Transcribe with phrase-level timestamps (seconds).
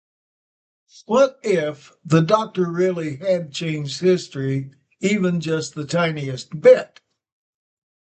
[1.05, 1.91] What if...
[2.03, 7.01] the Doctor really had changed history, even just the tiniest bit?